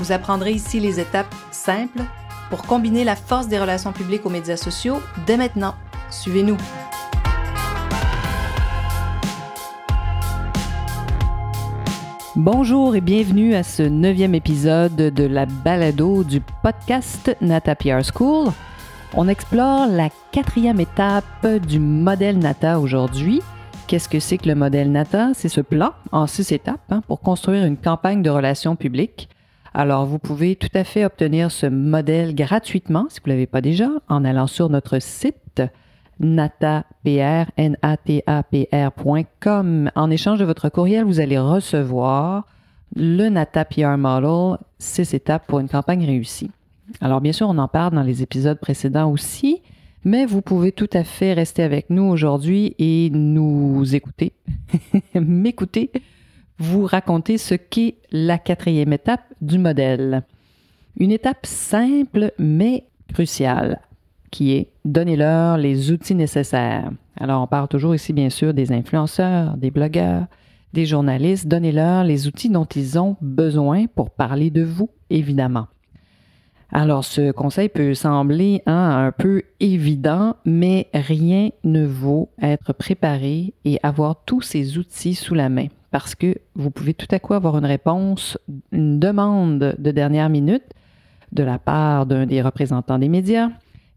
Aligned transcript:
Vous 0.00 0.12
apprendrez 0.12 0.52
ici 0.52 0.80
les 0.80 0.98
étapes 0.98 1.34
simples 1.50 2.00
pour 2.48 2.62
combiner 2.62 3.04
la 3.04 3.16
force 3.16 3.48
des 3.48 3.58
relations 3.58 3.92
publiques 3.92 4.24
aux 4.24 4.30
médias 4.30 4.56
sociaux 4.56 5.02
dès 5.26 5.36
maintenant. 5.36 5.74
Suivez-nous. 6.08 6.56
Bonjour 12.34 12.96
et 12.96 13.02
bienvenue 13.02 13.54
à 13.54 13.62
ce 13.62 13.82
neuvième 13.82 14.34
épisode 14.34 14.96
de 14.96 15.24
la 15.24 15.44
balado 15.44 16.24
du 16.24 16.40
podcast 16.62 17.36
Nata 17.42 17.74
PR 17.74 18.00
School. 18.02 18.52
On 19.12 19.28
explore 19.28 19.86
la 19.86 20.08
quatrième 20.32 20.80
étape 20.80 21.46
du 21.68 21.78
modèle 21.78 22.38
Nata 22.38 22.80
aujourd'hui. 22.80 23.42
Qu'est-ce 23.86 24.08
que 24.08 24.18
c'est 24.18 24.38
que 24.38 24.48
le 24.48 24.54
modèle 24.54 24.90
Nata? 24.90 25.32
C'est 25.34 25.50
ce 25.50 25.60
plan 25.60 25.92
en 26.10 26.26
six 26.26 26.52
étapes 26.52 26.80
hein, 26.88 27.02
pour 27.06 27.20
construire 27.20 27.66
une 27.66 27.76
campagne 27.76 28.22
de 28.22 28.30
relations 28.30 28.76
publiques 28.76 29.28
alors, 29.72 30.04
vous 30.04 30.18
pouvez 30.18 30.56
tout 30.56 30.70
à 30.74 30.82
fait 30.82 31.04
obtenir 31.04 31.52
ce 31.52 31.66
modèle 31.66 32.34
gratuitement, 32.34 33.06
si 33.08 33.20
vous 33.20 33.28
ne 33.28 33.34
l'avez 33.34 33.46
pas 33.46 33.60
déjà, 33.60 33.88
en 34.08 34.24
allant 34.24 34.48
sur 34.48 34.68
notre 34.68 35.00
site 35.00 35.62
natapr.com. 36.18 36.70
En 39.94 40.10
échange 40.10 40.40
de 40.40 40.44
votre 40.44 40.68
courriel, 40.70 41.04
vous 41.04 41.20
allez 41.20 41.38
recevoir 41.38 42.48
le 42.96 43.28
Nata 43.28 43.64
PR 43.64 43.96
Model, 43.96 44.58
six 44.78 45.14
étapes 45.14 45.46
pour 45.46 45.60
une 45.60 45.68
campagne 45.68 46.04
réussie. 46.04 46.50
Alors, 47.00 47.20
bien 47.20 47.32
sûr, 47.32 47.48
on 47.48 47.58
en 47.58 47.68
parle 47.68 47.94
dans 47.94 48.02
les 48.02 48.22
épisodes 48.22 48.58
précédents 48.58 49.12
aussi, 49.12 49.62
mais 50.04 50.26
vous 50.26 50.42
pouvez 50.42 50.72
tout 50.72 50.90
à 50.92 51.04
fait 51.04 51.32
rester 51.32 51.62
avec 51.62 51.90
nous 51.90 52.02
aujourd'hui 52.02 52.74
et 52.80 53.08
nous 53.10 53.94
écouter, 53.94 54.32
m'écouter 55.14 55.92
vous 56.60 56.84
raconter 56.84 57.38
ce 57.38 57.54
qu'est 57.54 57.96
la 58.12 58.38
quatrième 58.38 58.92
étape 58.92 59.24
du 59.40 59.58
modèle. 59.58 60.22
Une 60.98 61.10
étape 61.10 61.46
simple 61.46 62.32
mais 62.38 62.84
cruciale 63.12 63.80
qui 64.30 64.52
est 64.52 64.68
donner-leur 64.84 65.56
les 65.56 65.90
outils 65.90 66.14
nécessaires. 66.14 66.90
Alors 67.16 67.42
on 67.42 67.46
parle 67.46 67.66
toujours 67.66 67.94
ici 67.94 68.12
bien 68.12 68.30
sûr 68.30 68.54
des 68.54 68.72
influenceurs, 68.72 69.56
des 69.56 69.70
blogueurs, 69.70 70.26
des 70.72 70.84
journalistes. 70.86 71.48
Donnez-leur 71.48 72.04
les 72.04 72.28
outils 72.28 72.50
dont 72.50 72.66
ils 72.66 72.98
ont 72.98 73.16
besoin 73.20 73.86
pour 73.86 74.10
parler 74.10 74.50
de 74.50 74.62
vous, 74.62 74.90
évidemment. 75.08 75.66
Alors, 76.72 77.04
ce 77.04 77.32
conseil 77.32 77.68
peut 77.68 77.94
sembler 77.94 78.62
hein, 78.66 79.06
un 79.06 79.10
peu 79.10 79.42
évident, 79.58 80.36
mais 80.44 80.88
rien 80.94 81.50
ne 81.64 81.84
vaut 81.84 82.30
être 82.40 82.72
préparé 82.72 83.54
et 83.64 83.80
avoir 83.82 84.22
tous 84.24 84.42
ces 84.42 84.78
outils 84.78 85.16
sous 85.16 85.34
la 85.34 85.48
main 85.48 85.66
parce 85.90 86.14
que 86.14 86.36
vous 86.54 86.70
pouvez 86.70 86.94
tout 86.94 87.08
à 87.10 87.18
coup 87.18 87.34
avoir 87.34 87.58
une 87.58 87.64
réponse, 87.64 88.38
une 88.72 88.98
demande 88.98 89.76
de 89.78 89.90
dernière 89.90 90.28
minute 90.28 90.64
de 91.32 91.42
la 91.42 91.58
part 91.58 92.06
d'un 92.06 92.26
des 92.26 92.42
représentants 92.42 92.98
des 92.98 93.08
médias. 93.08 93.50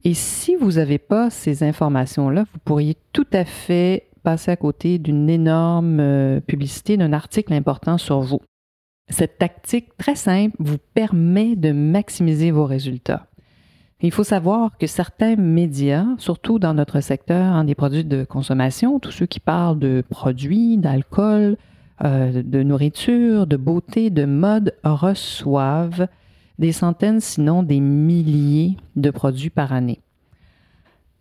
Et 0.04 0.14
si 0.14 0.56
vous 0.56 0.74
n'avez 0.74 0.98
pas 0.98 1.30
ces 1.30 1.64
informations-là, 1.64 2.46
vous 2.52 2.60
pourriez 2.66 2.98
tout 3.14 3.28
à 3.32 3.46
fait 3.46 4.08
passer 4.24 4.52
à 4.52 4.56
côté 4.56 5.00
d'une 5.00 5.30
énorme 5.30 6.00
euh, 6.00 6.40
publicité, 6.40 6.98
d'un 6.98 7.14
article 7.14 7.54
important 7.54 7.98
sur 7.98 8.22
vous. 8.22 8.42
Cette 9.10 9.38
tactique 9.38 9.98
très 9.98 10.16
simple 10.16 10.56
vous 10.60 10.78
permet 10.94 11.56
de 11.56 11.72
maximiser 11.72 12.52
vos 12.52 12.66
résultats. 12.66 13.28
Il 14.02 14.12
faut 14.12 14.24
savoir 14.26 14.78
que 14.78 14.88
certains 14.88 15.38
médias, 15.38 16.06
surtout 16.18 16.60
dans 16.60 16.74
notre 16.74 17.00
secteur 17.00 17.46
hein, 17.54 17.64
des 17.64 17.76
produits 17.76 18.04
de 18.04 18.26
consommation, 18.26 19.00
tous 19.00 19.12
ceux 19.12 19.26
qui 19.26 19.40
parlent 19.40 19.80
de 19.80 20.04
produits, 20.10 20.78
d'alcool, 20.78 21.58
euh, 22.04 22.44
de 22.44 22.64
nourriture, 22.64 23.48
de 23.48 23.58
beauté, 23.58 24.10
de 24.10 24.26
mode 24.26 24.76
reçoivent 24.84 26.08
des 26.60 26.72
centaines, 26.72 27.20
sinon 27.20 27.64
des 27.64 27.80
milliers 27.80 28.78
de 28.96 29.10
produits 29.10 29.50
par 29.50 29.74
année. 29.74 30.02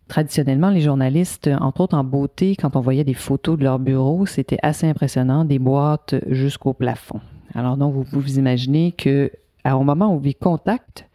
Traditionnellement, 0.07 0.69
les 0.69 0.81
journalistes, 0.81 1.49
entre 1.59 1.81
autres 1.81 1.97
en 1.97 2.03
beauté, 2.03 2.55
quand 2.55 2.75
on 2.75 2.81
voyait 2.81 3.03
des 3.03 3.13
photos 3.13 3.57
de 3.57 3.63
leur 3.63 3.79
bureau, 3.79 4.25
c'était 4.25 4.59
assez 4.61 4.87
impressionnant, 4.87 5.45
des 5.45 5.59
boîtes 5.59 6.15
jusqu'au 6.27 6.73
plafond. 6.73 7.21
Alors 7.55 7.77
donc, 7.77 7.93
vous 7.93 8.03
pouvez 8.03 8.21
vous 8.21 8.39
imaginer 8.39 8.91
que 8.91 9.31
au 9.65 9.83
moment 9.83 10.13
où 10.13 10.21
ils 10.23 10.35
contactent, 10.35 11.07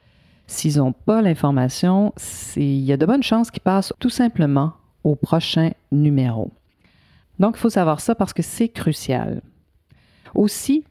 s'ils 0.47 0.79
n'ont 0.79 0.93
pas 0.93 1.21
l'information, 1.21 2.15
il 2.57 2.81
y 2.81 2.93
a 2.93 2.97
de 2.97 3.05
bonnes 3.05 3.23
chances 3.23 3.51
qu'ils 3.51 3.63
passent 3.63 3.93
tout 3.99 4.11
simplement 4.11 4.73
au 5.05 5.15
prochain 5.15 5.73
numéro. 5.93 6.51
Donc, 7.39 7.57
il 7.57 7.61
faut 7.61 7.71
savoir 7.71 8.01
ça 8.01 8.15
parce 8.15 8.33
que 8.33 8.43
c'est 8.43 8.69
crucial. 8.69 9.43
Aussi, 10.35 10.85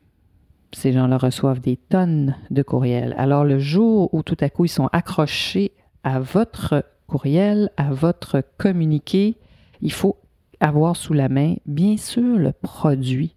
ces 0.74 0.92
gens-là 0.92 1.18
reçoivent 1.18 1.62
des 1.62 1.78
tonnes 1.78 2.36
de 2.50 2.62
courriels. 2.62 3.16
Alors, 3.18 3.44
le 3.44 3.60
jour 3.60 4.14
où 4.14 4.24
tout 4.24 4.38
à 4.42 4.50
coup 4.50 4.66
ils 4.66 4.70
sont 4.70 4.90
accrochés 4.92 5.72
à 6.04 6.20
votre 6.20 6.86
courriel, 7.08 7.72
à 7.78 7.92
votre 7.92 8.44
communiqué, 8.58 9.38
il 9.82 9.92
faut 9.92 10.18
avoir 10.60 10.96
sous 10.96 11.14
la 11.14 11.30
main, 11.30 11.56
bien 11.66 11.98
sûr, 11.98 12.38
le 12.38 12.52
produit. 12.52 13.36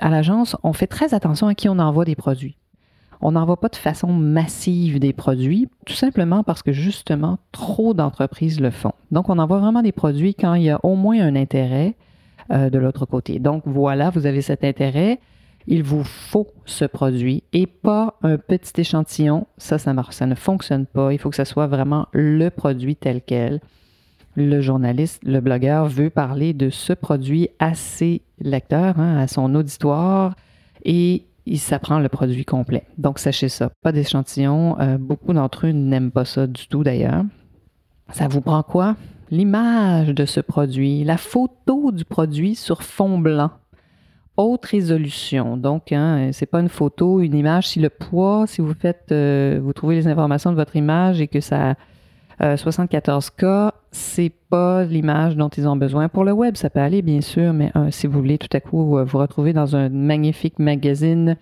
À 0.00 0.10
l'agence, 0.10 0.56
on 0.62 0.72
fait 0.72 0.86
très 0.86 1.14
attention 1.14 1.46
à 1.46 1.54
qui 1.54 1.68
on 1.68 1.78
envoie 1.78 2.04
des 2.04 2.16
produits. 2.16 2.56
On 3.22 3.32
n'envoie 3.32 3.58
pas 3.58 3.68
de 3.68 3.76
façon 3.76 4.12
massive 4.12 5.00
des 5.00 5.14
produits, 5.14 5.68
tout 5.86 5.94
simplement 5.94 6.42
parce 6.42 6.62
que 6.62 6.72
justement, 6.72 7.38
trop 7.50 7.94
d'entreprises 7.94 8.60
le 8.60 8.70
font. 8.70 8.92
Donc, 9.10 9.30
on 9.30 9.38
envoie 9.38 9.58
vraiment 9.58 9.82
des 9.82 9.92
produits 9.92 10.34
quand 10.34 10.54
il 10.54 10.64
y 10.64 10.70
a 10.70 10.80
au 10.84 10.96
moins 10.96 11.20
un 11.20 11.34
intérêt 11.34 11.96
euh, 12.50 12.70
de 12.70 12.78
l'autre 12.78 13.06
côté. 13.06 13.38
Donc 13.38 13.62
voilà, 13.66 14.10
vous 14.10 14.26
avez 14.26 14.42
cet 14.42 14.64
intérêt. 14.64 15.18
Il 15.66 15.82
vous 15.82 16.04
faut 16.04 16.46
ce 16.64 16.84
produit 16.84 17.42
et 17.52 17.66
pas 17.66 18.14
un 18.22 18.38
petit 18.38 18.80
échantillon. 18.80 19.46
Ça, 19.58 19.78
ça 19.78 19.92
ne 19.92 20.34
fonctionne 20.34 20.86
pas. 20.86 21.12
Il 21.12 21.18
faut 21.18 21.30
que 21.30 21.36
ce 21.36 21.44
soit 21.44 21.66
vraiment 21.66 22.06
le 22.12 22.50
produit 22.50 22.94
tel 22.94 23.20
quel. 23.20 23.60
Le 24.36 24.60
journaliste, 24.60 25.22
le 25.24 25.40
blogueur 25.40 25.86
veut 25.86 26.10
parler 26.10 26.52
de 26.52 26.70
ce 26.70 26.92
produit 26.92 27.48
à 27.58 27.74
ses 27.74 28.22
lecteurs, 28.38 29.00
hein, 29.00 29.16
à 29.16 29.26
son 29.26 29.54
auditoire, 29.54 30.36
et 30.84 31.24
il 31.46 31.58
s'apprend 31.58 32.00
le 32.00 32.08
produit 32.08 32.44
complet. 32.44 32.84
Donc, 32.98 33.18
sachez 33.18 33.48
ça, 33.48 33.70
pas 33.82 33.92
d'échantillon. 33.92 34.78
Euh, 34.78 34.98
beaucoup 34.98 35.32
d'entre 35.32 35.66
eux 35.66 35.70
n'aiment 35.70 36.10
pas 36.10 36.26
ça 36.26 36.46
du 36.46 36.68
tout 36.68 36.84
d'ailleurs. 36.84 37.24
Ça 38.12 38.28
vous 38.28 38.40
prend 38.40 38.62
quoi? 38.62 38.94
L'image 39.30 40.08
de 40.08 40.24
ce 40.24 40.40
produit, 40.40 41.04
la 41.04 41.16
photo 41.16 41.92
du 41.92 42.04
produit 42.04 42.54
sur 42.54 42.82
fond 42.82 43.18
blanc. 43.18 43.50
Haute 44.36 44.66
résolution. 44.66 45.56
Donc, 45.56 45.92
hein, 45.92 46.28
c'est 46.32 46.46
pas 46.46 46.60
une 46.60 46.68
photo, 46.68 47.20
une 47.20 47.34
image. 47.34 47.68
Si 47.68 47.80
le 47.80 47.88
poids, 47.88 48.44
si 48.46 48.60
vous 48.60 48.74
faites, 48.74 49.10
euh, 49.10 49.58
vous 49.62 49.72
trouvez 49.72 49.94
les 49.94 50.08
informations 50.08 50.50
de 50.50 50.56
votre 50.56 50.76
image 50.76 51.22
et 51.22 51.26
que 51.26 51.40
ça 51.40 51.70
a 51.70 52.54
74K, 52.56 53.72
c'est 53.92 54.32
pas 54.50 54.84
l'image 54.84 55.36
dont 55.36 55.48
ils 55.48 55.66
ont 55.66 55.76
besoin. 55.76 56.08
Pour 56.08 56.24
le 56.24 56.32
web, 56.32 56.56
ça 56.56 56.68
peut 56.68 56.80
aller, 56.80 57.00
bien 57.00 57.22
sûr, 57.22 57.54
mais 57.54 57.72
euh, 57.76 57.88
si 57.90 58.06
vous 58.06 58.18
voulez 58.18 58.36
tout 58.36 58.54
à 58.54 58.60
coup 58.60 58.84
vous 58.84 59.18
retrouver 59.18 59.54
dans 59.54 59.74
un 59.74 59.88
magnifique 59.88 60.58
magazine 60.58 61.36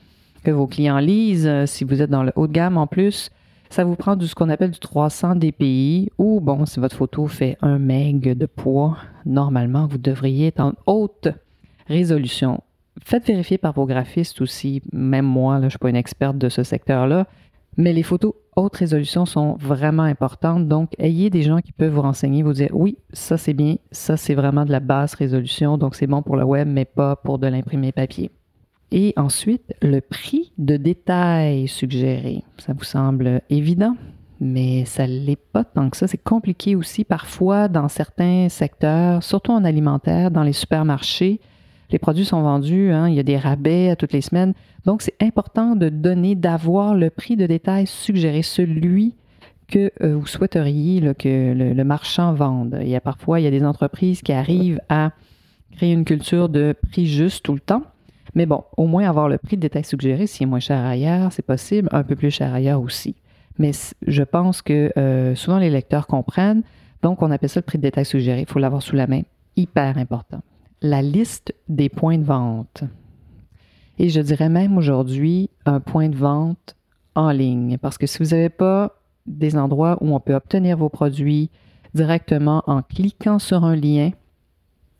que 0.45 0.53
vos 0.53 0.69
clients 0.69 0.99
lisent, 0.99 1.49
euh, 1.49 1.67
si 1.67 1.83
vous 1.83 2.01
êtes 2.01 2.11
dans 2.11 2.23
le 2.23 2.33
haut 2.37 2.47
de 2.47 2.53
gamme 2.53 2.77
en 2.77 2.87
plus, 2.87 3.31
ça 3.75 3.83
vous 3.83 3.97
prend 3.97 4.15
du, 4.15 4.29
ce 4.29 4.37
qu'on 4.37 4.51
appelle 4.51 4.71
du 4.71 4.79
300 4.79 5.35
dpi 5.35 6.09
ou, 6.17 6.41
bon, 6.41 6.65
si 6.65 6.79
votre 6.79 6.95
photo 6.95 7.27
fait 7.27 7.59
un 7.61 7.81
meg 7.81 8.39
de 8.39 8.47
poids, 8.47 8.97
normalement, 9.27 9.89
vous 9.89 9.99
devriez 9.99 10.47
être 10.47 10.61
en 10.61 10.75
haute 10.87 11.27
résolution. 11.89 12.63
Faites 13.05 13.27
vérifier 13.27 13.59
par 13.59 13.73
vos 13.73 13.85
graphistes 13.85 14.41
aussi. 14.41 14.81
Même 14.93 15.27
moi, 15.27 15.59
je 15.59 15.65
ne 15.65 15.71
suis 15.71 15.79
pas 15.81 15.91
une 15.91 15.97
experte 15.97 16.39
de 16.39 16.49
ce 16.49 16.63
secteur-là. 16.63 17.27
Mais 17.77 17.93
les 17.93 18.05
photos 18.05 18.35
haute 18.55 18.77
résolution 18.77 19.27
sont 19.27 19.55
vraiment 19.55 20.05
importantes. 20.05 20.69
Donc, 20.69 20.93
ayez 21.01 21.29
des 21.29 21.43
gens 21.43 21.59
qui 21.59 21.73
peuvent 21.73 21.95
vous 21.95 22.03
renseigner, 22.03 22.45
vous 22.45 22.53
dire 22.53 22.71
oui, 22.73 22.97
ça 23.13 23.37
c'est 23.37 23.55
bien, 23.55 23.79
ça 23.91 24.17
c'est 24.17 24.37
vraiment 24.37 24.65
de 24.65 24.71
la 24.71 24.79
basse 24.79 25.15
résolution, 25.15 25.79
donc 25.79 25.97
c'est 25.97 26.07
bon 26.07 26.23
pour 26.23 26.37
le 26.37 26.45
web, 26.45 26.69
mais 26.69 26.85
pas 26.85 27.17
pour 27.17 27.41
de 27.41 27.49
l'imprimé 27.49 27.91
papier. 27.91 28.31
Et 28.93 29.13
ensuite, 29.17 29.75
le 29.83 30.01
prix 30.01 30.53
de 30.59 30.77
détail 30.77 31.69
suggéré. 31.69 32.43
Ça 32.59 32.73
vous 32.73 32.85
semble 32.85 33.41
évident, 33.51 33.97
mais 34.41 34.85
ça 34.85 35.07
ne 35.07 35.19
l'est 35.19 35.37
pas 35.37 35.65
tant 35.65 35.91
que 35.91 35.97
ça. 35.97 36.07
C'est 36.07 36.23
compliqué 36.23 36.77
aussi 36.77 37.05
parfois 37.05 37.69
dans 37.69 37.89
certains 37.89 38.49
secteurs, 38.49 39.23
surtout 39.23 39.53
en 39.53 39.65
alimentaire, 39.65 40.31
dans 40.31 40.43
les 40.43 40.53
supermarchés. 40.53 41.41
les 41.91 41.99
produits 41.99 42.25
sont 42.25 42.43
vendus, 42.43 42.91
hein, 42.91 43.09
il 43.09 43.15
y 43.15 43.21
a 43.21 43.25
des 43.25 43.37
rabais 43.37 43.91
à 43.91 43.97
toutes 43.97 44.13
les 44.13 44.21
semaines. 44.21 44.55
Donc, 44.85 45.03
c'est 45.03 45.17
important 45.21 45.77
de 45.77 45.89
donner, 45.89 46.35
d'avoir 46.35 46.95
le 46.95 47.11
prix 47.11 47.37
de 47.37 47.47
détail 47.47 47.87
suggéré, 47.87 48.43
celui 48.43 49.15
que 49.69 49.91
euh, 50.03 50.17
vous 50.17 50.27
souhaiteriez 50.27 51.15
que 51.15 51.53
le, 51.55 51.85
marchand 51.85 52.35
vende. 52.35 52.79
Il 52.83 52.89
y 52.89 52.97
a 52.97 53.01
parfois, 53.01 53.41
il 53.41 53.45
y 53.45 53.47
a 53.47 53.51
des 53.51 53.65
entreprises 53.65 54.23
qui 54.23 54.33
arrivent 54.33 54.81
à 54.89 55.13
créer 55.73 55.93
une 55.93 56.05
culture 56.05 56.49
de 56.49 56.75
prix 56.91 57.07
juste 57.07 57.45
tout 57.45 57.55
le 57.55 57.61
temps. 57.61 57.83
Mais 58.35 58.47
bon, 58.47 58.65
au 58.77 58.87
moins 58.87 59.09
avoir 59.09 59.29
le 59.29 59.39
prix 59.39 59.57
de 59.57 59.63
détail 59.63 59.85
suggéré, 59.85 60.27
s'il 60.27 60.45
est 60.45 60.51
moins 60.51 60.61
cher 60.61 60.85
ailleurs, 60.85 61.33
c'est 61.33 61.47
possible, 61.47 61.89
un 61.93 62.03
peu 62.03 62.17
plus 62.17 62.31
cher 62.31 62.53
ailleurs 62.53 62.81
aussi. 62.81 63.15
Mais 63.59 63.71
je 64.07 64.23
pense 64.23 64.63
que 64.63 64.93
euh, 64.97 65.35
souvent 65.35 65.59
les 65.59 65.71
lecteurs 65.71 66.07
comprennent. 66.07 66.63
Donc, 67.03 67.23
on 67.23 67.31
appelle 67.31 67.49
ça 67.49 67.61
le 67.61 67.65
prix 67.65 67.79
de 67.79 67.83
détail 67.83 68.05
suggéré. 68.05 68.41
Il 68.41 68.47
faut 68.49 68.59
l'avoir 68.59 68.83
sous 68.83 68.97
la 68.97 69.07
main. 69.07 69.23
Hyper 69.57 69.99
important. 69.99 70.41
La 70.83 71.03
liste 71.03 71.55
des 71.69 71.89
points 71.89 72.19
de 72.19 72.25
vente. 72.25 72.83
Et 73.99 74.09
je 74.09 74.21
dirais 74.21 74.49
même 74.49 74.77
aujourd'hui 74.77 75.51
un 75.67 75.79
point 75.79 76.09
de 76.09 76.17
vente 76.17 76.77
en 77.15 77.31
ligne. 77.31 77.79
Parce 77.79 77.99
que 77.99 78.07
si 78.07 78.19
vous 78.19 78.31
n'avez 78.31 78.49
pas 78.49 78.97
des 79.27 79.57
endroits 79.57 79.97
où 80.01 80.15
on 80.15 80.21
peut 80.21 80.35
obtenir 80.35 80.77
vos 80.77 80.89
produits 80.89 81.51
directement 81.95 82.65
en 82.67 82.83
cliquant 82.83 83.39
sur 83.39 83.65
un 83.65 83.77
lien, 83.77 84.11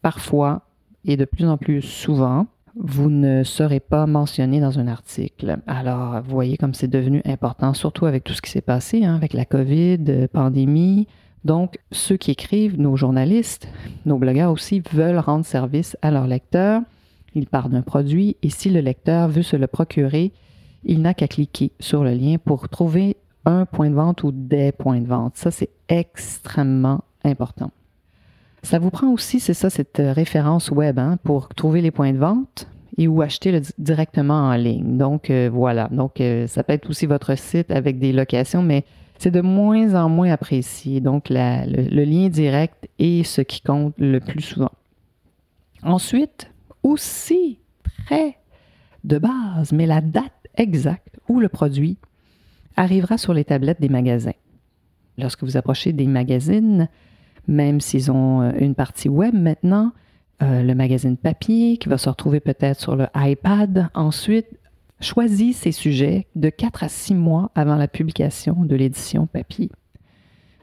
parfois 0.01 0.63
et 1.05 1.17
de 1.17 1.25
plus 1.25 1.47
en 1.47 1.59
plus 1.59 1.83
souvent, 1.83 2.47
vous 2.77 3.09
ne 3.09 3.45
serez 3.45 3.81
pas 3.81 4.07
mentionné 4.07 4.61
dans 4.61 4.79
un 4.79 4.89
article. 4.89 5.59
Alors, 5.67 6.21
vous 6.23 6.31
voyez 6.31 6.57
comme 6.57 6.75
c'est 6.75 6.89
devenu 6.89 7.23
important, 7.25 7.73
surtout 7.73 8.07
avec 8.07 8.25
tout 8.25 8.33
ce 8.33 8.43
qui 8.43 8.51
s'est 8.51 8.61
passé, 8.61 9.05
hein, 9.05 9.15
avec 9.15 9.33
la 9.33 9.45
COVID, 9.45 10.05
euh, 10.09 10.29
pandémie. 10.33 11.07
Donc, 11.45 11.79
ceux 11.93 12.17
qui 12.17 12.31
écrivent, 12.31 12.81
nos 12.81 12.97
journalistes, 12.97 13.69
nos 14.07 14.19
blogueurs 14.19 14.51
aussi, 14.51 14.83
veulent 14.93 15.19
rendre 15.19 15.45
service 15.45 15.97
à 16.03 16.11
leurs 16.11 16.27
lecteurs. 16.27 16.83
Ils 17.35 17.47
parlent 17.47 17.71
d'un 17.71 17.83
produit 17.83 18.37
et 18.43 18.51
si 18.51 18.71
le 18.71 18.81
lecteur 18.81 19.29
veut 19.29 19.43
se 19.43 19.57
le 19.57 19.67
procurer, 19.67 20.33
il 20.85 21.03
n'a 21.03 21.15
qu'à 21.15 21.29
cliquer 21.29 21.73
sur 21.81 22.03
le 22.03 22.13
lien 22.13 22.37
pour 22.39 22.69
trouver 22.69 23.17
un 23.45 23.67
point 23.67 23.91
de 23.91 23.95
vente 23.95 24.23
ou 24.23 24.33
des 24.33 24.73
points 24.73 25.01
de 25.01 25.07
vente. 25.07 25.37
Ça, 25.37 25.51
c'est 25.51 25.71
extrêmement 25.89 27.05
important. 27.25 27.71
Ça 28.65 28.79
vous 28.79 28.91
prend 28.91 29.09
aussi, 29.09 29.41
c'est 29.41 29.53
ça, 29.53 29.69
cette 29.69 30.01
euh, 30.01 30.15
référence 30.15 30.71
web 30.71 30.99
hein, 30.99 31.19
pour 31.23 31.51
trouver 31.51 31.83
les 31.83 31.91
points 31.91 32.15
de 32.15 32.19
vente 32.19 32.67
et 32.97 33.07
ou 33.07 33.21
acheter 33.21 33.61
directement 33.77 34.49
en 34.49 34.55
ligne. 34.55 34.97
Donc 34.97 35.29
euh, 35.29 35.51
voilà. 35.53 35.89
Donc 35.93 36.19
euh, 36.21 36.47
ça 36.47 36.65
peut 36.65 36.73
être 36.73 36.89
aussi 36.89 37.05
votre 37.05 37.37
site 37.37 37.71
avec 37.71 37.99
des 37.99 38.13
locations, 38.13 38.63
mais 38.63 38.85
c'est 39.19 39.31
de 39.31 39.43
moins 39.43 39.95
en 39.95 40.09
moins 40.09 40.31
apprécié. 40.31 41.03
Donc 41.03 41.27
le, 41.29 42.05
lien 42.05 42.31
direct 42.31 42.89
est 42.99 43.23
ce 43.25 43.43
qui 43.43 43.61
compte 43.61 43.95
le 43.99 44.19
plus 44.19 44.41
souvent. 44.41 44.73
Ensuite, 45.83 46.51
aussi 46.83 47.59
très 48.07 48.39
de 49.05 49.19
base, 49.19 49.73
mais 49.73 49.85
la 49.85 50.01
date 50.01 50.33
exacte 50.57 51.19
où 51.29 51.39
le 51.39 51.51
produit 51.51 51.99
arrivera 52.77 53.19
sur 53.19 53.35
les 53.35 53.45
tablettes 53.45 53.83
des 53.83 53.91
magasins. 53.91 54.33
Lorsque 55.19 55.45
vous 55.45 55.59
approchez 55.59 55.93
des 55.93 56.07
magazines, 56.07 56.89
même 57.47 57.81
s'ils 57.81 58.11
ont 58.11 58.43
euh, 58.43 58.53
une 58.59 58.75
partie 58.75 59.09
web 59.09 59.35
maintenant, 59.35 59.93
euh, 60.43 60.63
le 60.63 60.75
magazine 60.75 61.17
papier 61.17 61.77
qui 61.77 61.89
va 61.89 61.99
se 61.99 62.09
retrouver 62.09 62.41
peut-être 62.41 62.81
sur 62.81 62.97
le 62.97 63.07
iPad. 63.15 63.89
Ensuite, 63.95 64.47
choisis 65.01 65.59
ces 65.59 65.73
sujets 65.73 66.27
de 66.35 66.49
4 66.49 66.85
à 66.85 66.89
6 66.89 67.15
mois 67.15 67.51
avant 67.55 67.77
la 67.77 67.89
publication 67.89 68.65
de 68.65 68.75
l'édition 68.75 69.27
papier. 69.27 69.71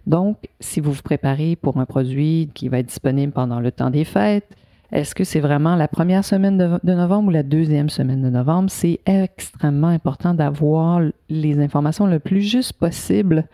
Donc, 0.08 0.38
si 0.60 0.82
vous 0.82 0.92
vous 0.92 1.02
préparez 1.04 1.56
pour 1.56 1.78
un 1.78 1.86
produit 1.86 2.50
qui 2.54 2.68
va 2.70 2.80
être 2.80 2.88
disponible 2.88 3.32
pendant 3.32 3.60
le 3.60 3.72
temps 3.72 3.92
des 3.92 4.04
fêtes, 4.04 4.50
est-ce 4.92 5.16
que 5.16 5.24
c'est 5.24 5.40
vraiment 5.40 5.76
la 5.76 5.88
première 5.88 6.26
semaine 6.26 6.58
de, 6.58 6.80
de, 6.84 6.94
novembre 6.94 7.30
ou 7.30 7.32
la 7.32 7.44
deuxième 7.44 7.90
semaine 7.90 8.22
de 8.22 8.30
novembre? 8.30 8.70
C'est 8.70 9.00
extrêmement 9.06 9.88
important 9.88 10.34
d'avoir 10.34 11.00
les 11.30 11.60
informations 11.60 12.08
le 12.08 12.20
plus 12.20 12.42
juste 12.42 12.74
possible 12.74 13.48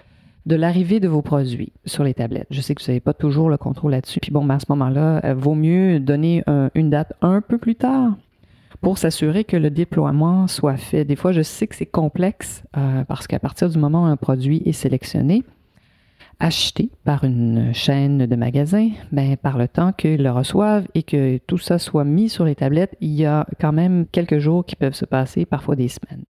de 0.47 0.55
l'arrivée 0.55 0.99
de 0.99 1.07
vos 1.07 1.21
produits 1.21 1.73
sur 1.85 2.03
les 2.03 2.15
tablettes. 2.15 2.47
Je 2.49 2.61
sais 2.61 2.73
que 2.73 2.81
vous 2.81 2.89
n'avez 2.89 3.01
pas 3.01 3.13
toujours 3.13 3.49
le 3.49 3.57
contrôle 3.57 3.91
là-dessus. 3.91 4.19
Puis 4.19 4.31
bon, 4.31 4.43
ben, 4.43 4.55
à 4.55 4.59
ce 4.59 4.65
moment-là, 4.69 5.23
euh, 5.25 5.33
vaut 5.35 5.55
mieux 5.55 5.99
donner 5.99 6.43
une 6.73 6.89
date 6.89 7.13
un 7.21 7.41
peu 7.41 7.57
plus 7.57 7.75
tard 7.75 8.13
pour 8.81 8.97
s'assurer 8.97 9.43
que 9.43 9.57
le 9.57 9.69
déploiement 9.69 10.47
soit 10.47 10.77
fait. 10.77 11.05
Des 11.05 11.15
fois, 11.15 11.31
je 11.31 11.41
sais 11.41 11.67
que 11.67 11.75
c'est 11.75 11.85
complexe 11.85 12.63
euh, 12.77 13.03
parce 13.05 13.27
qu'à 13.27 13.39
partir 13.39 13.69
du 13.69 13.77
moment 13.77 14.03
où 14.03 14.05
un 14.05 14.17
produit 14.17 14.61
est 14.65 14.71
sélectionné, 14.71 15.43
acheté 16.39 16.91
par 17.03 17.23
une 17.23 17.73
chaîne 17.73 18.25
de 18.25 18.35
magasins, 18.35 18.89
ben, 19.11 19.35
par 19.37 19.57
le 19.57 19.67
temps 19.67 19.91
qu'ils 19.91 20.21
le 20.21 20.31
reçoivent 20.31 20.87
et 20.93 21.03
que 21.03 21.37
tout 21.47 21.57
ça 21.57 21.79
soit 21.79 22.03
mis 22.03 22.29
sur 22.29 22.45
les 22.45 22.55
tablettes, 22.55 22.95
il 23.01 23.13
y 23.13 23.25
a 23.25 23.47
quand 23.59 23.73
même 23.73 24.05
quelques 24.11 24.39
jours 24.39 24.65
qui 24.65 24.75
peuvent 24.75 24.93
se 24.93 25.05
passer, 25.05 25.45
parfois 25.45 25.75
des 25.75 25.87
semaines. 25.87 26.23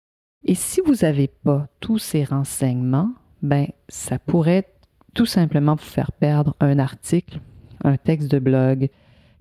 Et 0.43 0.53
si 0.53 0.79
vous 0.85 0.93
n'avez 1.01 1.27
pas 1.27 1.67
tous 1.79 1.97
ces 1.97 2.23
renseignements, 2.23 3.09
ben, 3.45 3.67
ça 3.87 4.19
pourrait 4.19 4.67
tout 5.13 5.25
simplement 5.25 5.75
vous 5.75 5.85
faire 5.85 6.11
perdre 6.11 6.55
un 6.59 6.77
article, 6.79 7.39
un 7.83 7.97
texte 7.97 8.29
de 8.29 8.39
blog, 8.39 8.89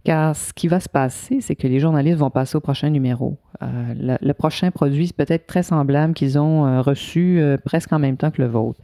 car 0.04 0.36
ce 0.36 0.52
qui 0.52 0.68
va 0.68 0.80
se 0.80 0.88
passer, 0.88 1.40
c'est 1.40 1.56
que 1.56 1.66
les 1.66 1.80
journalistes 1.80 2.18
vont 2.18 2.30
passer 2.30 2.56
au 2.56 2.60
prochain 2.60 2.90
numéro. 2.90 3.38
Euh, 3.62 4.18
le, 4.20 4.32
prochain 4.34 4.70
produit 4.70 5.06
est 5.06 5.16
peut-être 5.16 5.46
très 5.46 5.62
semblable 5.62 6.14
qu'ils 6.14 6.38
ont 6.38 6.66
euh, 6.66 6.82
reçu 6.82 7.40
euh, 7.40 7.56
presque 7.56 7.92
en 7.92 7.98
même 7.98 8.16
temps 8.16 8.30
que 8.30 8.42
le 8.42 8.48
vôtre. 8.48 8.80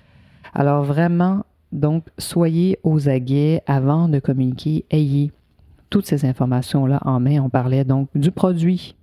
Alors 0.55 0.83
vraiment, 0.83 1.45
donc, 1.73 2.07
soyez 2.19 2.79
aux 2.83 3.09
aguets 3.09 3.63
avant 3.67 4.09
de 4.09 4.19
communiquer. 4.19 4.85
Ayez 4.91 5.31
toutes 5.91 6.07
ces 6.07 6.25
informations-là 6.25 7.01
en 7.05 7.21
main. 7.21 7.41
On 7.41 7.51
parlait 7.51 7.85
donc 7.85 8.09
du 8.15 8.31
produit, 8.31 8.97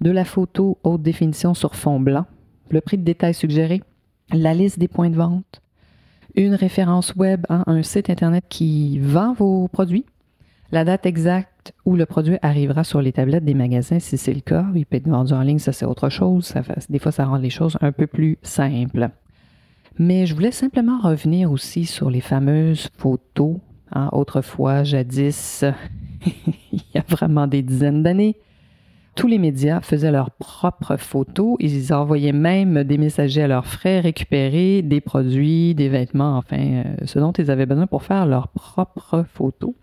de 0.00 0.10
la 0.10 0.24
photo 0.24 0.78
haute 0.84 1.02
définition 1.02 1.54
sur 1.54 1.74
fond 1.74 1.98
blanc, 1.98 2.26
le 2.70 2.80
prix 2.80 2.98
de 2.98 3.04
détail 3.04 3.34
suggéré, 3.34 3.82
la 4.30 4.54
liste 4.54 4.78
des 4.78 4.88
points 4.88 5.10
de 5.10 5.16
vente, 5.16 5.62
une 6.34 6.54
référence 6.54 7.14
web 7.16 7.44
un 7.48 7.82
site 7.82 8.08
Internet 8.10 8.44
qui 8.48 8.98
vend 8.98 9.34
vos 9.34 9.68
produits, 9.68 10.06
la 10.72 10.86
date 10.86 11.04
exacte 11.04 11.74
où 11.84 11.96
le 11.96 12.06
produit 12.06 12.38
arrivera 12.40 12.82
sur 12.82 13.02
les 13.02 13.12
tablettes 13.12 13.44
des 13.44 13.52
magasins, 13.52 13.98
si 13.98 14.16
c'est 14.16 14.32
le 14.32 14.40
cas. 14.40 14.66
Il 14.74 14.86
peut 14.86 14.96
être 14.96 15.06
vendu 15.06 15.34
en 15.34 15.42
ligne, 15.42 15.58
ça 15.58 15.72
c'est 15.72 15.84
autre 15.84 16.08
chose. 16.08 16.54
des 16.88 16.98
fois, 16.98 17.12
ça 17.12 17.26
rend 17.26 17.36
les 17.36 17.50
choses 17.50 17.76
un 17.82 17.92
peu 17.92 18.06
plus 18.06 18.38
simples. 18.42 19.10
Mais 19.98 20.24
je 20.24 20.34
voulais 20.34 20.50
simplement 20.50 20.98
revenir 20.98 21.52
aussi 21.52 21.84
sur 21.84 22.08
les 22.08 22.22
fameuses 22.22 22.88
photos. 22.96 23.56
Hein. 23.92 24.08
Autrefois, 24.12 24.82
jadis, 24.82 25.62
il 26.72 26.82
y 26.94 26.98
a 26.98 27.04
vraiment 27.06 27.46
des 27.46 27.60
dizaines 27.60 28.02
d'années, 28.02 28.36
tous 29.14 29.26
les 29.26 29.38
médias 29.38 29.80
faisaient 29.80 30.10
leurs 30.10 30.30
propres 30.30 30.96
photos. 30.96 31.56
Ils 31.60 31.92
envoyaient 31.92 32.32
même 32.32 32.84
des 32.84 32.98
messagers 32.98 33.42
à 33.42 33.48
leurs 33.48 33.66
frais 33.66 34.00
récupérer 34.00 34.82
des 34.82 35.00
produits, 35.00 35.74
des 35.74 35.88
vêtements, 35.88 36.38
enfin, 36.38 36.58
euh, 36.58 36.84
ce 37.04 37.18
dont 37.18 37.32
ils 37.32 37.50
avaient 37.50 37.66
besoin 37.66 37.86
pour 37.86 38.02
faire 38.02 38.26
leurs 38.26 38.48
propres 38.48 39.24
photos. 39.32 39.74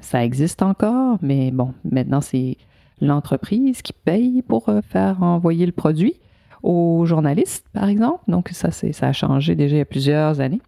Ça 0.00 0.24
existe 0.24 0.62
encore, 0.62 1.18
mais 1.22 1.52
bon, 1.52 1.74
maintenant 1.88 2.20
c'est 2.20 2.56
l'entreprise 3.00 3.82
qui 3.82 3.92
paye 3.92 4.42
pour 4.42 4.68
euh, 4.68 4.80
faire 4.82 5.22
envoyer 5.22 5.66
le 5.66 5.72
produit 5.72 6.14
aux 6.62 7.04
journalistes, 7.06 7.66
par 7.72 7.88
exemple. 7.88 8.22
Donc 8.28 8.48
ça, 8.52 8.70
ça 8.70 9.06
a 9.06 9.12
changé 9.12 9.54
déjà 9.54 9.76
il 9.76 9.78
y 9.78 9.82
a 9.82 9.84
plusieurs 9.86 10.40
années. 10.40 10.60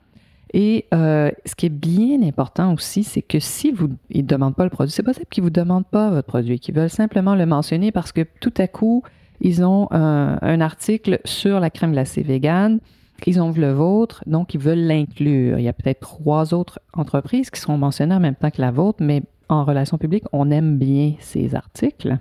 Et 0.53 0.87
euh, 0.95 1.31
ce 1.47 1.55
qui 1.55 1.67
est 1.67 1.71
bien 1.71 2.23
important 2.23 2.73
aussi, 2.75 3.03
c'est 3.03 3.23
que 3.23 3.41
si 3.41 3.73
vous 3.73 3.89
ne 4.15 4.23
demandent 4.23 4.55
pas 4.55 4.65
le 4.65 4.71
produit, 4.71 4.93
c'est 4.93 5.03
possible 5.03 5.27
qu'ils 5.27 5.43
ne 5.43 5.47
vous 5.49 5.53
demandent 5.53 5.87
pas 5.87 6.11
votre 6.11 6.29
produit, 6.29 6.61
qu'ils 6.61 6.75
veulent 6.75 6.91
simplement 6.91 7.35
le 7.35 7.47
mentionner 7.47 7.91
parce 7.91 8.13
que 8.13 8.27
tout 8.41 8.55
à 8.59 8.69
coup, 8.69 9.03
ils 9.41 9.65
ont 9.65 9.89
un, 9.91 10.61
article 10.61 11.21
sur 11.25 11.59
la 11.61 11.71
crème 11.71 11.93
glacée 11.93 12.23
végane, 12.23 12.79
ils 13.27 13.41
ont 13.41 13.51
vu 13.51 13.61
le 13.63 13.73
vôtre, 13.73 14.23
donc 14.27 14.55
ils 14.55 14.61
veulent 14.61 14.87
l'inclure. 14.87 15.59
Il 15.59 15.65
y 15.65 15.69
a 15.69 15.73
peut-être 15.73 16.01
trois 16.01 16.53
autres 16.53 16.79
entreprises 16.93 17.51
qui 17.51 17.61
sont 17.61 17.79
mentionnées 17.79 18.15
en 18.15 18.21
même 18.21 18.35
temps 18.35 18.51
que 18.51 18.61
la 18.61 18.71
vôtre, 18.71 18.99
mais 19.03 19.23
en 19.49 19.65
relation 19.65 19.99
publique, 19.99 20.25
on 20.33 20.51
aime 20.51 20.79
bien 20.79 21.15
ces 21.21 21.55
articles 21.55 22.19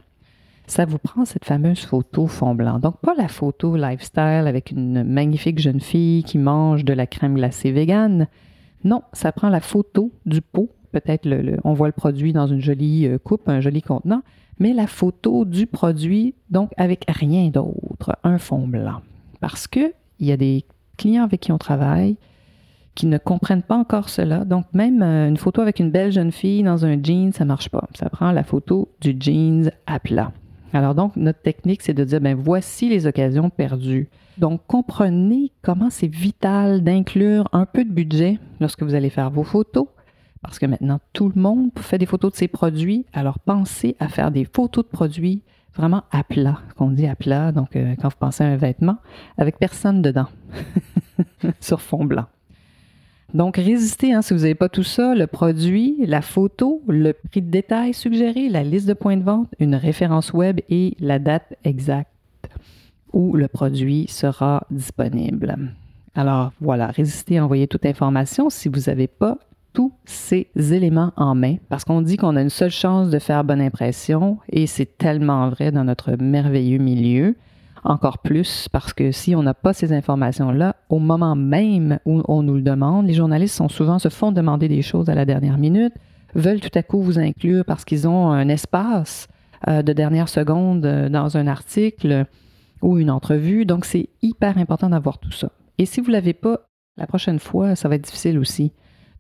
ça 0.68 0.86
vous 0.86 0.98
prend 0.98 1.26
cette 1.26 1.46
fameuse 1.46 1.82
photo 1.82 2.28
fond 2.28 2.56
blanc. 2.56 2.80
Donc, 2.80 3.00
pas 3.02 3.14
la 3.16 3.28
photo 3.28 3.76
lifestyle 3.76 4.46
avec 4.48 4.72
une 4.72 5.04
magnifique 5.04 5.60
jeune 5.60 5.82
fille 5.82 6.24
qui 6.24 6.38
mange 6.38 6.86
de 6.86 6.94
la 6.94 7.08
crème 7.08 7.36
glacée 7.36 7.72
végane. 7.72 8.28
Non, 8.84 9.02
ça 9.14 9.32
prend 9.32 9.50
la 9.50 9.62
photo 9.62 10.12
du 10.26 10.42
pot. 10.42 10.70
Peut-être 10.92 11.26
le, 11.26 11.58
on 11.64 11.74
voit 11.74 11.88
le 11.88 11.94
produit 11.94 12.34
dans 12.34 12.48
une 12.48 12.62
jolie 12.62 13.08
euh, 13.08 13.18
coupe, 13.18 13.50
un 13.50 13.62
joli 13.62 13.82
contenant, 13.82 14.22
mais 14.60 14.74
la 14.74 14.88
photo 14.88 15.44
du 15.44 15.66
produit, 15.66 16.36
donc 16.52 16.72
avec 16.78 17.06
rien 17.08 17.50
d'autre, 17.50 18.16
un 18.24 18.38
fond 18.38 18.68
blanc. 18.68 19.02
Parce 19.40 19.68
que 19.68 19.94
il 20.20 20.28
y 20.28 20.32
a 20.32 20.38
des 20.38 20.66
clients 20.98 21.24
avec 21.24 21.42
qui 21.42 21.52
on 21.52 21.58
travaille 21.58 22.18
qui 22.96 23.08
ne 23.08 23.18
comprennent 23.18 23.64
pas 23.64 23.76
encore 23.76 24.10
cela. 24.10 24.46
Donc, 24.46 24.66
même 24.74 25.02
euh, 25.02 25.28
une 25.28 25.38
photo 25.38 25.62
avec 25.62 25.80
une 25.80 25.90
belle 25.90 26.12
jeune 26.12 26.32
fille 26.32 26.64
dans 26.64 26.86
un 26.86 27.02
jean, 27.02 27.32
ça 27.34 27.44
marche 27.44 27.70
pas. 27.70 27.88
Ça 27.96 28.10
prend 28.10 28.32
la 28.32 28.44
photo 28.44 28.90
du 29.02 29.16
jeans 29.20 29.72
à 29.88 30.00
plat. 30.00 30.32
Alors 30.74 30.96
donc, 30.96 31.16
notre 31.16 31.42
technique, 31.42 31.82
c'est 31.84 31.94
de 31.94 32.04
dire, 32.04 32.20
ben 32.20 32.36
voici 32.36 32.90
les 32.90 33.06
occasions 33.06 33.50
perdues. 33.50 34.10
Donc, 34.38 34.62
comprenez 34.68 35.52
comment 35.62 35.92
c'est 35.92 36.08
vital 36.08 36.84
d'inclure 36.84 37.48
un 37.52 37.66
peu 37.66 37.86
de 37.86 37.92
budget 37.92 38.40
lorsque 38.60 38.82
vous 38.82 38.96
allez 38.96 39.12
faire 39.12 39.30
vos 39.30 39.44
photos, 39.44 39.88
parce 40.42 40.60
que 40.60 40.66
maintenant 40.66 41.00
tout 41.14 41.32
le 41.34 41.42
monde 41.42 41.72
fait 41.78 41.98
des 41.98 42.06
photos 42.06 42.32
de 42.32 42.38
ses 42.38 42.48
produits. 42.48 43.06
Alors 43.14 43.40
pensez 43.40 43.96
à 44.00 44.10
faire 44.10 44.32
des 44.32 44.46
photos 44.46 44.84
de 44.84 44.90
produits 44.90 45.42
vraiment 45.76 46.04
à 46.12 46.24
plat, 46.24 46.60
qu'on 46.76 46.92
dit 46.92 47.08
à 47.08 47.16
plat, 47.16 47.52
donc 47.52 47.76
euh, 47.76 47.96
quand 48.00 48.10
vous 48.10 48.18
pensez 48.20 48.44
à 48.44 48.48
un 48.48 48.58
vêtement, 48.58 48.98
avec 49.38 49.58
personne 49.58 50.02
dedans, 50.02 50.28
sur 51.60 51.82
fond 51.82 52.06
blanc. 52.06 52.26
Donc, 53.34 53.58
résistez, 53.58 54.14
hein, 54.14 54.22
si 54.22 54.34
vous 54.34 54.42
n'avez 54.42 54.56
pas 54.56 54.70
tout 54.70 54.84
ça, 54.84 55.16
le 55.16 55.26
produit, 55.26 55.98
la 56.06 56.22
photo, 56.22 56.84
le 56.88 57.14
prix 57.14 57.42
de 57.42 57.50
détail 57.50 57.94
suggéré, 57.94 58.48
la 58.48 58.64
liste 58.64 58.88
de 58.88 58.94
points 58.94 59.18
de 59.18 59.24
vente, 59.24 59.48
une 59.60 59.76
référence 59.76 60.34
web 60.34 60.60
et 60.70 60.96
la 61.00 61.18
date 61.18 61.56
exacte 61.64 62.10
où 63.12 63.36
le 63.36 63.48
produit 63.48 64.08
sera 64.08 64.66
disponible. 64.70 65.56
Alors 66.16 66.52
voilà, 66.62 66.88
résistez 66.88 67.38
à 67.38 67.46
envoyer 67.46 67.68
toute 67.68 67.86
information 67.86 68.50
si 68.50 68.70
vous 68.70 68.82
n'avez 68.88 69.08
pas 69.08 69.38
tous 69.74 69.92
ces 70.06 70.48
éléments 70.56 71.12
en 71.18 71.34
main, 71.34 71.56
parce 71.70 71.84
qu'on 71.84 72.02
dit 72.02 72.18
qu'on 72.18 72.36
a 72.36 72.42
une 72.42 72.50
seule 72.50 72.70
chance 72.70 73.10
de 73.10 73.18
faire 73.18 73.44
bonne 73.44 73.62
impression, 73.62 74.38
et 74.52 74.68
c'est 74.68 74.98
tellement 74.98 75.50
vrai 75.50 75.72
dans 75.72 75.84
notre 75.84 76.16
merveilleux 76.16 76.78
milieu, 76.78 77.36
encore 77.84 78.20
plus 78.20 78.68
parce 78.72 78.94
que 78.94 79.12
si 79.12 79.36
on 79.36 79.44
n'a 79.44 79.54
pas 79.54 79.74
ces 79.74 79.94
informations-là, 79.94 80.76
au 80.90 81.00
moment 81.00 81.36
même 81.36 82.00
où 82.06 82.22
on 82.28 82.44
nous 82.44 82.56
le 82.56 82.62
demande, 82.62 83.08
les 83.08 83.14
journalistes 83.14 83.56
sont 83.56 83.70
souvent 83.70 84.00
se 84.00 84.10
font 84.10 84.32
demander 84.32 84.68
des 84.68 84.82
choses 84.82 85.10
à 85.10 85.16
la 85.16 85.26
dernière 85.26 85.58
minute, 85.58 85.94
veulent 86.36 86.62
tout 86.62 86.78
à 86.78 86.84
coup 86.84 87.02
vous 87.02 87.20
inclure 87.20 87.66
parce 87.66 87.86
qu'ils 87.86 88.08
ont 88.08 88.32
un 88.32 88.48
espace 88.50 89.28
euh, 89.68 89.82
de 89.82 89.94
dernière 89.94 90.30
seconde 90.30 90.86
euh, 90.86 91.10
dans 91.10 91.38
un 91.38 91.48
article 91.48 92.26
ou 92.82 92.98
une 92.98 93.10
entrevue. 93.10 93.66
Donc, 93.66 93.86
c'est 93.86 94.10
hyper 94.22 94.58
important 94.58 94.90
d'avoir 94.90 95.20
tout 95.20 95.32
ça. 95.32 95.52
Et 95.78 95.86
si 95.86 96.02
vous 96.02 96.08
ne 96.08 96.14
l'avez 96.14 96.34
pas, 96.34 96.68
la 96.98 97.08
prochaine 97.08 97.40
fois, 97.40 97.76
ça 97.76 97.88
va 97.88 97.96
être 97.96 98.04
difficile 98.04 98.38
aussi 98.38 98.74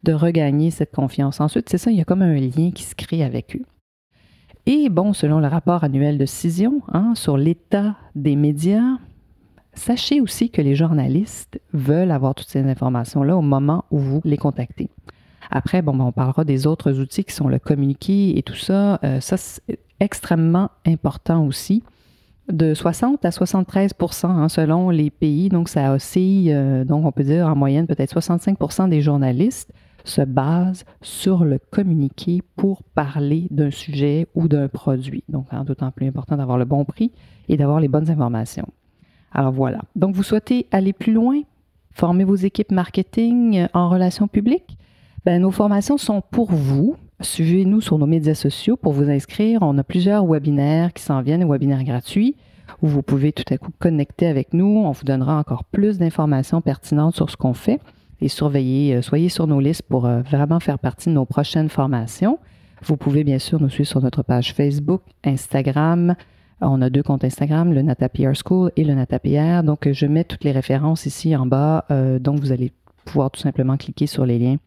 de 0.03 0.13
regagner 0.13 0.69
cette 0.69 0.93
confiance. 0.93 1.39
Ensuite, 1.39 1.69
c'est 1.69 1.77
ça, 1.77 1.91
il 1.91 1.97
y 1.97 2.01
a 2.01 2.05
comme 2.05 2.21
un 2.21 2.35
lien 2.35 2.71
qui 2.71 2.83
se 2.83 2.93
crée 2.93 3.23
avec 3.23 3.55
eux. 3.55 3.63
Et 4.65 4.87
bon, 4.89 5.11
selon 5.11 5.39
le 5.39 5.47
rapport 5.47 5.83
annuel 5.83 6.17
de 6.17 6.25
Cision 6.25 6.81
hein, 6.87 7.13
sur 7.15 7.35
l'état 7.35 7.95
des 8.15 8.37
médias, 8.37 8.97
sachez 9.73 10.21
aussi 10.21 10.49
que 10.49 10.61
les 10.61 10.75
journalistes 10.75 11.59
veulent 11.73 12.11
avoir 12.11 12.33
toutes 12.33 12.47
ces 12.47 12.63
informations-là 12.63 13.35
au 13.35 13.41
moment 13.41 13.83
où 13.91 13.99
vous 13.99 14.21
les 14.23 14.37
contactez. 14.37 14.89
Après, 15.51 15.81
bon, 15.81 15.93
ben, 15.95 16.05
on 16.05 16.11
parlera 16.13 16.45
des 16.45 16.65
autres 16.65 16.99
outils 16.99 17.25
qui 17.25 17.33
sont 17.33 17.49
le 17.49 17.59
communiqué 17.59 18.37
et 18.37 18.43
tout 18.43 18.55
ça. 18.55 18.99
Euh, 19.03 19.19
ça, 19.19 19.35
c'est 19.35 19.79
extrêmement 19.99 20.69
important 20.85 21.45
aussi 21.45 21.83
de 22.51 22.73
60 22.73 23.23
à 23.25 23.29
73% 23.29 24.27
hein, 24.27 24.47
selon 24.47 24.89
les 24.89 25.09
pays. 25.09 25.49
Donc, 25.49 25.67
ça 25.67 25.93
oscille, 25.93 26.53
euh, 26.53 26.85
donc 26.85 27.05
on 27.05 27.11
peut 27.11 27.23
dire 27.23 27.47
en 27.47 27.55
moyenne 27.55 27.85
peut-être 27.85 28.17
65% 28.17 28.87
des 28.87 29.01
journalistes 29.01 29.71
se 30.03 30.21
basent 30.21 30.85
sur 31.01 31.45
le 31.45 31.59
communiqué 31.59 32.41
pour 32.55 32.83
parler 32.83 33.47
d'un 33.51 33.71
sujet 33.71 34.27
ou 34.35 34.47
d'un 34.47 34.67
produit. 34.67 35.23
Donc, 35.29 35.47
d'autant 35.65 35.91
plus 35.91 36.07
important 36.07 36.37
d'avoir 36.37 36.57
le 36.57 36.65
bon 36.65 36.85
prix 36.85 37.11
et 37.49 37.57
d'avoir 37.57 37.79
les 37.79 37.87
bonnes 37.87 38.09
informations. 38.09 38.67
Alors 39.31 39.51
voilà. 39.51 39.81
Donc, 39.95 40.15
vous 40.15 40.23
souhaitez 40.23 40.67
aller 40.71 40.93
plus 40.93 41.13
loin, 41.13 41.41
former 41.91 42.23
vos 42.23 42.35
équipes 42.35 42.71
marketing 42.71 43.67
en 43.73 43.89
relations 43.89 44.27
publiques? 44.27 44.77
Ben, 45.25 45.41
nos 45.41 45.51
formations 45.51 45.97
sont 45.97 46.21
pour 46.21 46.51
vous. 46.51 46.97
Suivez-nous 47.21 47.79
sur 47.79 47.97
nos 47.97 48.05
médias 48.05 48.35
sociaux 48.35 48.75
pour 48.75 48.91
vous 48.91 49.09
inscrire. 49.09 49.59
On 49.61 49.77
a 49.77 49.83
plusieurs 49.83 50.25
webinaires 50.25 50.91
qui 50.91 51.01
s'en 51.01 51.21
viennent, 51.21 51.49
webinaires 51.49 51.85
gratuits, 51.85 52.35
où 52.81 52.87
vous 52.87 53.01
pouvez 53.01 53.31
tout 53.31 53.45
à 53.53 53.57
coup 53.57 53.71
connecter 53.79 54.27
avec 54.27 54.53
nous. 54.53 54.65
On 54.65 54.91
vous 54.91 55.05
donnera 55.05 55.37
encore 55.37 55.63
plus 55.63 55.97
d'informations 55.97 56.61
pertinentes 56.61 57.15
sur 57.15 57.29
ce 57.29 57.37
qu'on 57.37 57.53
fait 57.53 57.79
surveillez, 58.29 58.95
euh, 58.95 59.01
soyez 59.01 59.29
sur 59.29 59.47
nos 59.47 59.59
listes 59.59 59.83
pour 59.83 60.05
euh, 60.05 60.21
vraiment 60.21 60.59
faire 60.59 60.79
partie 60.79 61.09
de 61.09 61.13
nos 61.13 61.25
prochaines 61.25 61.69
formations. 61.69 62.39
Vous 62.83 62.97
pouvez 62.97 63.23
bien 63.23 63.39
sûr 63.39 63.61
nous 63.61 63.69
suivre 63.69 63.87
sur 63.87 64.01
notre 64.01 64.23
page 64.23 64.53
Facebook, 64.53 65.01
Instagram. 65.23 66.15
On 66.61 66.81
a 66.81 66.89
deux 66.89 67.03
comptes 67.03 67.23
Instagram, 67.23 67.73
le 67.73 67.81
NataPR 67.81 68.33
School 68.45 68.71
et 68.75 68.83
le 68.83 68.93
NataPR. 68.93 69.63
Donc, 69.63 69.89
je 69.91 70.05
mets 70.05 70.23
toutes 70.23 70.43
les 70.43 70.51
références 70.51 71.05
ici 71.05 71.35
en 71.35 71.45
bas. 71.45 71.85
Euh, 71.91 72.19
donc, 72.19 72.39
vous 72.39 72.51
allez 72.51 72.71
pouvoir 73.05 73.31
tout 73.31 73.41
simplement 73.41 73.77
cliquer 73.77 74.07
sur 74.07 74.25
les 74.25 74.39
liens 74.39 74.57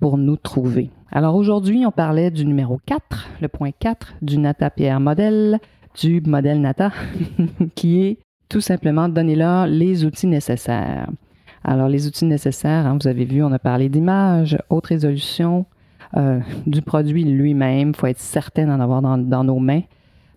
pour 0.00 0.18
nous 0.18 0.36
trouver. 0.36 0.90
Alors 1.10 1.34
aujourd'hui, 1.34 1.84
on 1.86 1.90
parlait 1.90 2.30
du 2.30 2.44
numéro 2.44 2.80
4, 2.86 3.28
le 3.40 3.48
point 3.48 3.70
4 3.78 4.14
du 4.22 4.38
Nata 4.38 4.70
PR 4.70 5.00
modèle, 5.00 5.58
du 6.00 6.20
modèle 6.20 6.60
Nata, 6.60 6.92
qui 7.74 8.02
est 8.02 8.18
tout 8.48 8.60
simplement 8.60 9.08
donnez-leur 9.08 9.66
les 9.66 10.04
outils 10.04 10.26
nécessaires. 10.26 11.08
Alors 11.68 11.90
les 11.90 12.06
outils 12.06 12.24
nécessaires, 12.24 12.86
hein, 12.86 12.96
vous 12.98 13.08
avez 13.08 13.26
vu, 13.26 13.44
on 13.44 13.52
a 13.52 13.58
parlé 13.58 13.90
d'image, 13.90 14.56
haute 14.70 14.86
résolution, 14.86 15.66
euh, 16.16 16.40
du 16.66 16.80
produit 16.80 17.24
lui-même, 17.24 17.90
il 17.90 17.94
faut 17.94 18.06
être 18.06 18.20
certain 18.20 18.68
d'en 18.68 18.80
avoir 18.80 19.02
dans, 19.02 19.44
nos 19.44 19.58
mains. 19.58 19.82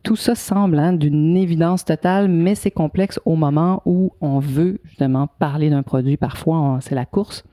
Tout 0.04 0.18
ça 0.18 0.36
semble 0.36 0.78
hein, 0.78 0.92
d'une 0.92 1.38
évidence 1.38 1.86
totale, 1.86 2.28
mais 2.28 2.54
c'est 2.54 2.70
complexe 2.70 3.18
au 3.24 3.38
moment 3.38 3.82
où 3.86 4.12
on 4.20 4.40
veut 4.40 4.82
justement 4.84 5.28
parler 5.40 5.70
d'un 5.70 5.84
produit. 5.84 6.18
Parfois, 6.18 6.80
c'est 6.82 6.96
la 6.96 7.06
course. 7.06 7.46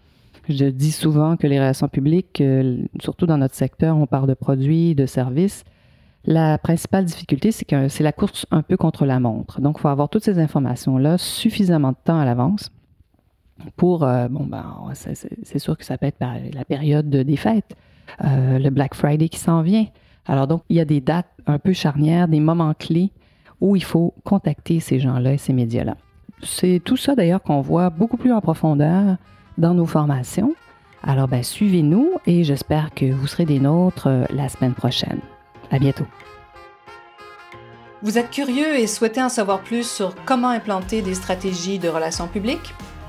Je 0.49 0.65
dis 0.65 0.91
souvent 0.91 1.37
que 1.37 1.47
les 1.47 1.61
relations 1.61 1.87
publiques, 1.87 2.41
euh, 2.41 2.79
surtout 3.01 3.27
dans 3.27 3.39
notre 3.39 3.55
secteur, 3.55 3.97
on 3.97 4.09
parle 4.09 4.27
de 4.27 4.35
produits, 4.35 4.97
de 4.97 5.07
services. 5.07 5.63
La 6.25 6.59
principale 6.59 7.05
difficulté, 7.05 7.53
c'est 7.53 7.65
que 7.65 7.87
c'est 7.87 8.03
la 8.03 8.11
course 8.11 8.45
un 8.51 8.63
peu 8.63 8.77
contre 8.77 9.07
la 9.07 9.21
montre. 9.21 9.61
Donc, 9.61 9.77
il 9.79 9.83
faut 9.83 9.89
avoir 9.89 10.09
toutes 10.09 10.25
ces 10.25 10.41
informations-là 10.41 11.17
suffisamment 11.17 11.93
de 11.93 11.97
temps 12.05 12.19
à 12.19 12.25
l'avance 12.25 12.73
pour, 13.77 14.05
euh, 14.05 14.29
bon, 14.29 14.45
ben, 14.45 14.65
c'est 14.95 15.59
sûr 15.59 15.77
que 15.77 15.85
ça 15.85 15.99
peut 15.99 16.07
être 16.07 16.21
la 16.53 16.65
période 16.65 17.09
des 17.09 17.37
fêtes, 17.37 17.77
euh, 18.25 18.59
le 18.59 18.71
Black 18.71 18.95
Friday 18.95 19.29
qui 19.29 19.39
s'en 19.39 19.63
vient. 19.63 19.87
Alors, 20.27 20.47
donc, 20.47 20.63
il 20.69 20.77
y 20.77 20.81
a 20.81 20.85
des 20.85 21.01
dates 21.01 21.31
un 21.47 21.59
peu 21.59 21.73
charnières, 21.73 22.29
des 22.29 22.41
moments 22.41 22.75
clés 22.75 23.13
où 23.61 23.77
il 23.77 23.83
faut 23.83 24.15
contacter 24.25 24.81
ces 24.81 25.01
gens-là 25.01 25.33
et 25.35 25.39
ces 25.39 25.53
médias-là. 25.53 25.97
C'est 26.43 26.81
tout 26.85 26.97
ça 26.97 27.15
d'ailleurs 27.15 27.43
qu'on 27.43 27.61
voit 27.61 27.91
beaucoup 27.91 28.17
plus 28.17 28.33
en 28.33 28.41
profondeur 28.41 29.17
dans 29.57 29.75
nos 29.75 29.87
formations. 29.87 30.55
Alors, 31.03 31.29
ben, 31.29 31.43
suivez-nous 31.43 32.13
et 32.27 32.45
j'espère 32.45 32.93
que 32.95 33.07
vous 33.07 33.27
serez 33.27 33.45
des 33.45 33.61
nôtres 33.61 34.09
euh, 34.09 34.25
la 34.31 34.49
semaine 34.49 34.75
prochaine. 34.75 35.21
À 35.71 35.79
bientôt. 35.79 36.07
Vous 38.03 38.17
êtes 38.17 38.31
curieux 38.31 38.79
et 38.79 38.87
souhaitez 38.87 39.23
en 39.23 39.29
savoir 39.29 39.61
plus 39.61 39.89
sur 39.89 40.15
comment 40.25 40.49
implanter 40.49 41.03
des 41.03 41.15
stratégies 41.15 41.79
de 41.79 41.89
relations 41.89 42.29
publiques? 42.29 42.75